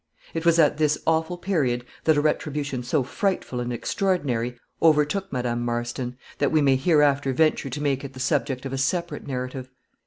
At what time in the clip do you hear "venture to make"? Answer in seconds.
7.33-8.03